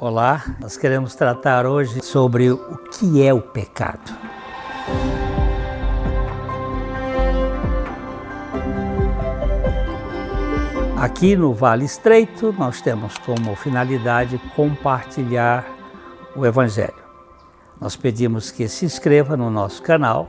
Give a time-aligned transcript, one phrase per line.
[0.00, 4.16] Olá, nós queremos tratar hoje sobre o que é o pecado.
[10.96, 15.66] Aqui no Vale Estreito, nós temos como finalidade compartilhar
[16.36, 17.02] o Evangelho.
[17.80, 20.28] Nós pedimos que se inscreva no nosso canal,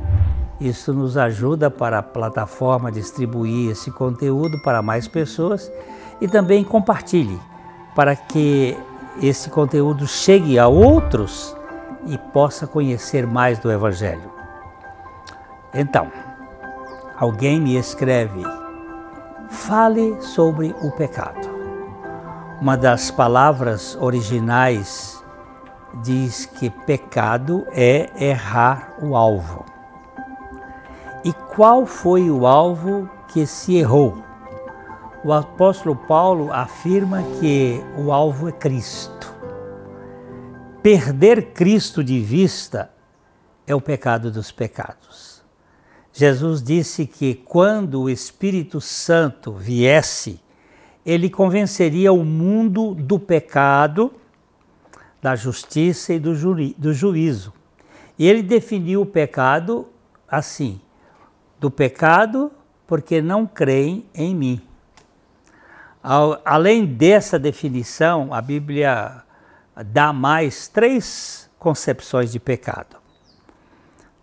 [0.60, 5.72] isso nos ajuda para a plataforma distribuir esse conteúdo para mais pessoas
[6.20, 7.40] e também compartilhe
[7.94, 8.76] para que
[9.22, 11.56] esse conteúdo chegue a outros
[12.06, 14.32] e possa conhecer mais do Evangelho.
[15.74, 16.12] Então,
[17.18, 18.44] alguém me escreve,
[19.50, 21.48] fale sobre o pecado.
[22.62, 25.24] Uma das palavras originais
[26.02, 29.66] diz que pecado é errar o alvo.
[31.24, 34.29] E qual foi o alvo que se errou?
[35.24, 39.34] O apóstolo Paulo afirma que o alvo é Cristo.
[40.82, 42.90] Perder Cristo de vista
[43.68, 45.44] é o pecado dos pecados.
[46.14, 50.40] Jesus disse que quando o Espírito Santo viesse,
[51.06, 54.14] ele convenceria o mundo do pecado,
[55.22, 57.54] da justiça e do, ju do juízo.
[58.18, 59.88] E ele definiu o pecado
[60.28, 60.80] assim:
[61.60, 62.52] do pecado
[62.88, 64.69] porque não creem em mim.
[66.02, 69.22] Além dessa definição, a Bíblia
[69.86, 72.98] dá mais três concepções de pecado.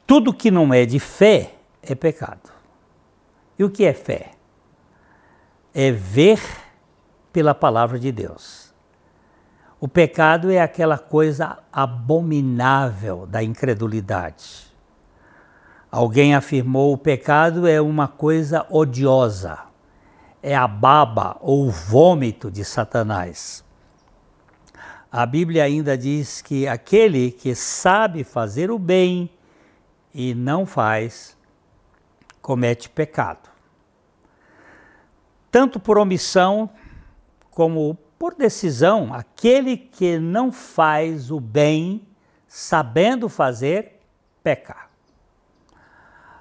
[0.07, 2.51] Tudo que não é de fé é pecado.
[3.59, 4.33] E o que é fé?
[5.75, 6.41] É ver
[7.33, 8.73] pela palavra de Deus.
[9.79, 14.75] O pecado é aquela coisa abominável da incredulidade.
[15.91, 19.66] Alguém afirmou o pecado é uma coisa odiosa
[20.43, 23.65] é a baba ou vômito de Satanás.
[25.11, 29.31] A Bíblia ainda diz que aquele que sabe fazer o bem
[30.13, 31.37] e não faz,
[32.43, 33.49] comete pecado.
[35.51, 36.71] Tanto por omissão
[37.51, 42.07] como por decisão, aquele que não faz o bem
[42.47, 44.01] sabendo fazer,
[44.43, 44.87] peca.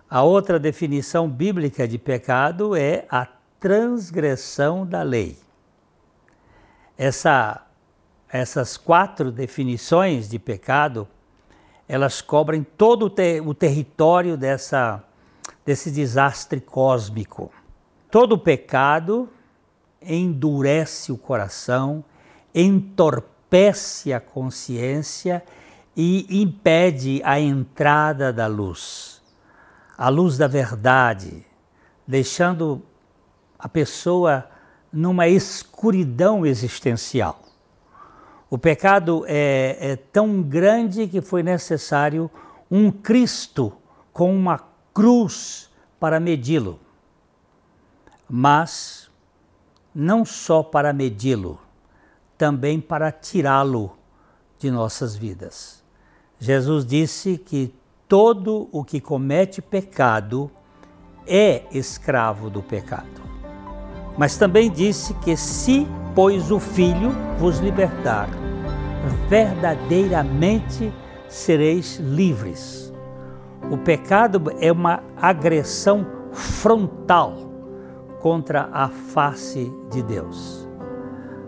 [0.09, 3.25] A outra definição bíblica de pecado é a
[3.59, 5.37] transgressão da lei.
[6.97, 7.65] Essa,
[8.29, 11.07] essas quatro definições de pecado,
[11.87, 15.03] elas cobrem todo o, ter, o território dessa,
[15.65, 17.51] desse desastre cósmico.
[18.09, 19.29] Todo pecado
[20.01, 22.03] endurece o coração,
[22.53, 25.43] entorpece a consciência
[25.95, 29.21] e impede a entrada da luz,
[29.97, 31.45] a luz da verdade,
[32.05, 32.81] deixando
[33.65, 34.47] a pessoa
[34.93, 37.41] numa escuridão existencial.
[38.47, 42.29] O pecado é, é tão grande que foi necessário
[42.69, 43.73] um Cristo
[44.13, 44.59] com uma
[44.93, 46.79] cruz para medi-lo.
[48.29, 49.09] Mas
[49.95, 51.59] não só para medi-lo,
[52.37, 53.97] também para tirá-lo
[54.59, 55.83] de nossas vidas.
[56.37, 57.73] Jesus disse que
[58.07, 60.51] todo o que comete pecado
[61.25, 63.34] é escravo do pecado.
[64.17, 68.29] Mas também disse que se, pois, o Filho vos libertar,
[69.27, 70.93] verdadeiramente
[71.27, 72.93] sereis livres.
[73.69, 77.35] O pecado é uma agressão frontal
[78.21, 80.67] contra a face de Deus.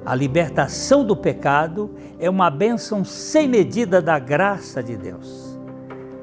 [0.05, 5.59] A libertação do pecado é uma bênção sem medida da graça de Deus.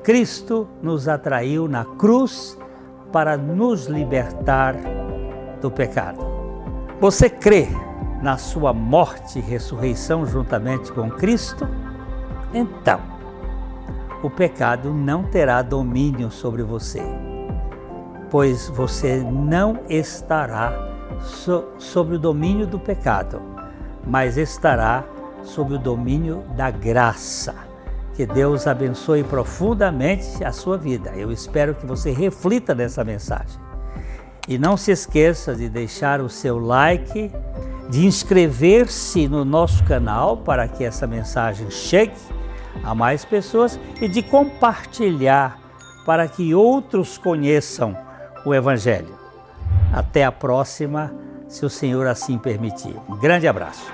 [0.02, 2.58] Cristo nos atraiu na cruz
[3.12, 4.74] para nos libertar
[5.60, 6.33] do pecado.
[7.04, 7.68] Você crê
[8.22, 11.68] na sua morte e ressurreição juntamente com Cristo?
[12.54, 12.98] Então,
[14.22, 17.02] o pecado não terá domínio sobre você,
[18.30, 20.72] pois você não estará
[21.20, 23.38] so sob o domínio do pecado,
[24.06, 25.04] mas estará
[25.42, 27.54] sob o domínio da graça.
[28.14, 31.10] Que Deus abençoe profundamente a sua vida.
[31.10, 33.63] Eu espero que você reflita nessa mensagem.
[34.46, 37.30] E não se esqueça de deixar o seu like,
[37.88, 42.14] de inscrever-se no nosso canal para que essa mensagem chegue
[42.82, 45.58] a mais pessoas e de compartilhar
[46.04, 47.96] para que outros conheçam
[48.44, 49.18] o Evangelho.
[49.92, 51.14] Até a próxima,
[51.48, 52.94] se o Senhor assim permitir.
[53.08, 53.92] Um grande abraço.